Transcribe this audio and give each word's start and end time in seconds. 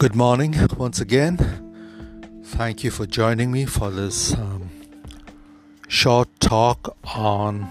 Good 0.00 0.16
morning 0.16 0.56
once 0.78 0.98
again. 0.98 1.36
Thank 2.42 2.82
you 2.82 2.90
for 2.90 3.04
joining 3.04 3.52
me 3.52 3.66
for 3.66 3.90
this 3.90 4.32
um, 4.32 4.70
short 5.88 6.30
talk 6.40 6.96
on 7.14 7.68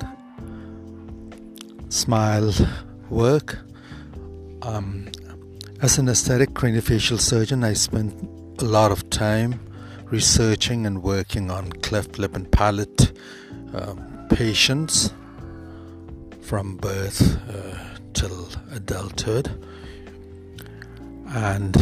smile 1.89 2.53
work. 3.10 3.57
Um, 4.62 5.10
as 5.81 5.97
an 5.97 6.07
aesthetic 6.07 6.52
craniofacial 6.52 7.20
surgeon, 7.20 7.63
I 7.63 7.74
spent 7.74 8.13
a 8.61 8.66
lot 8.66 8.92
of 8.92 9.10
time 9.10 9.60
researching 10.03 10.85
and 10.85 11.02
working 11.02 11.49
on 11.49 11.71
cleft 11.81 12.20
lip 12.20 12.35
and 12.35 12.52
palate 12.52 13.11
um, 13.74 14.28
patients 14.30 15.11
from 16.41 16.77
birth 16.77 17.39
uh, 17.49 17.98
till 18.13 18.49
adulthood. 18.71 19.49
And 21.31 21.75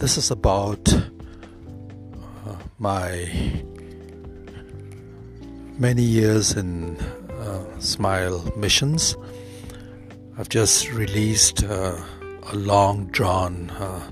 this 0.00 0.16
is 0.16 0.30
about 0.30 0.92
uh, 0.94 2.56
my 2.78 3.30
many 5.78 6.02
years 6.02 6.56
in 6.56 6.96
uh, 6.96 7.78
Smile 7.80 8.50
missions. 8.56 9.14
I've 10.38 10.48
just 10.48 10.90
released 10.90 11.62
uh, 11.64 12.02
a 12.50 12.56
long 12.56 13.08
drawn 13.08 13.68
uh, 13.70 14.10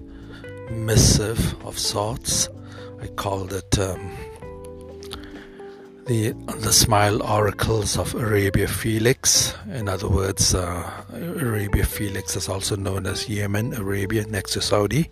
missive 0.70 1.56
of 1.64 1.78
sorts. 1.78 2.50
I 3.00 3.06
called 3.06 3.54
it 3.54 3.78
um, 3.78 4.14
the 6.04 6.32
the 6.60 6.72
smile 6.72 7.22
oracles 7.22 7.96
of 7.96 8.14
Arabia 8.14 8.68
Felix. 8.68 9.54
In 9.72 9.88
other 9.88 10.08
words, 10.08 10.54
uh, 10.54 10.90
Arabia 11.14 11.86
Felix 11.86 12.36
is 12.36 12.46
also 12.46 12.76
known 12.76 13.06
as 13.06 13.26
Yemen, 13.26 13.72
Arabia, 13.72 14.26
next 14.26 14.52
to 14.52 14.60
Saudi, 14.60 15.10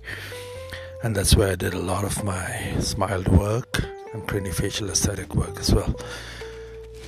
and 1.03 1.15
that's 1.15 1.37
where 1.37 1.53
I 1.53 1.57
did 1.57 1.75
a 1.75 1.79
lot 1.79 2.05
of 2.05 2.25
my 2.25 2.75
smiled 2.81 3.29
work 3.29 3.83
and 4.13 4.27
craniofacial 4.27 4.91
aesthetic 4.91 5.35
work 5.35 5.59
as 5.59 5.75
well. 5.75 5.95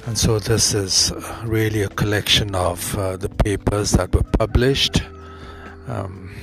And 0.07 0.17
so 0.17 0.39
this 0.39 0.75
is 0.75 1.13
really 1.45 1.83
a 1.83 1.89
collection 1.89 2.55
of 2.55 2.97
uh, 2.97 3.17
the 3.17 3.29
papers 3.29 3.93
that 3.93 4.15
were 4.15 4.23
published 4.23 5.03
um, 5.87 6.35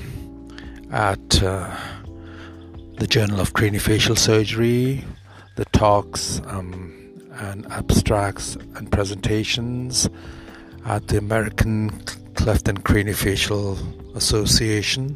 at 0.91 1.43
uh, 1.43 1.75
the 2.97 3.07
Journal 3.07 3.39
of 3.39 3.53
Craniofacial 3.53 4.17
Surgery, 4.17 5.03
the 5.55 5.65
talks. 5.65 6.41
Um, 6.45 6.95
and 7.39 7.65
abstracts 7.71 8.55
and 8.75 8.91
presentations 8.91 10.09
at 10.85 11.07
the 11.07 11.17
American 11.17 11.89
Cleft 12.35 12.67
and 12.67 12.83
Craniofacial 12.83 14.15
Association, 14.15 15.15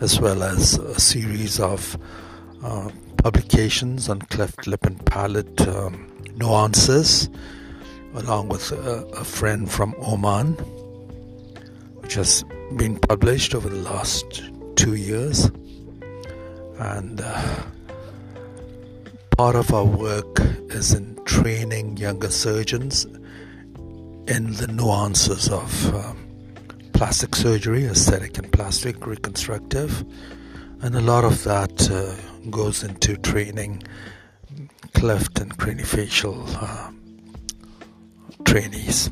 as 0.00 0.20
well 0.20 0.42
as 0.42 0.78
a 0.78 1.00
series 1.00 1.58
of 1.58 1.98
uh, 2.62 2.90
publications 3.16 4.08
on 4.08 4.20
cleft 4.20 4.66
lip 4.66 4.84
and 4.84 5.04
palate 5.06 5.60
um, 5.68 6.06
nuances, 6.36 7.28
along 8.14 8.48
with 8.48 8.72
a, 8.72 9.06
a, 9.14 9.24
friend 9.24 9.70
from 9.70 9.94
Oman, 9.98 10.52
which 12.00 12.14
has 12.14 12.44
been 12.76 12.98
published 12.98 13.54
over 13.54 13.68
the 13.68 13.76
last 13.76 14.42
two 14.76 14.94
years. 14.94 15.50
And 16.78 17.20
uh, 17.22 17.62
part 19.36 19.56
of 19.56 19.72
our 19.72 19.84
work 19.84 20.40
is 20.70 20.92
in 20.92 21.18
training 21.24 21.96
younger 21.96 22.30
surgeons 22.30 23.06
in 24.28 24.52
the 24.54 24.66
nuances 24.70 25.48
of 25.48 25.94
um, 25.94 26.25
plastic 26.96 27.36
surgery, 27.36 27.84
aesthetic 27.84 28.38
and 28.38 28.50
plastic, 28.50 29.06
reconstructive, 29.06 30.04
and 30.80 30.94
a 30.94 31.00
lot 31.00 31.24
of 31.24 31.44
that 31.44 31.90
uh, 31.90 32.14
goes 32.50 32.82
into 32.82 33.16
training 33.18 33.82
cleft 34.94 35.38
and 35.38 35.56
craniofacial 35.58 36.36
uh, 36.60 36.90
trainees. 38.44 39.10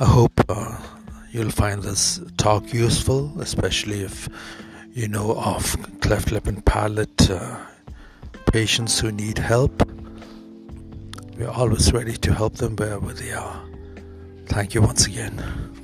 I 0.00 0.06
hope 0.06 0.32
uh, 0.48 0.78
you'll 1.30 1.50
find 1.50 1.82
this 1.82 2.20
talk 2.38 2.72
useful, 2.72 3.38
especially 3.40 4.00
if 4.02 4.28
you 4.92 5.08
know 5.08 5.34
of 5.36 5.76
cleft 6.00 6.32
lip 6.32 6.46
and 6.46 6.64
palate 6.64 7.30
uh, 7.30 7.56
patients 8.50 8.98
who 8.98 9.12
need 9.12 9.38
help 9.38 9.82
we're 11.36 11.50
always 11.50 11.92
ready 11.92 12.16
to 12.16 12.32
help 12.32 12.54
them 12.54 12.76
wherever 12.76 13.12
they 13.12 13.32
are. 13.32 13.60
Thank 14.46 14.74
you 14.74 14.82
once 14.82 15.06
again. 15.06 15.83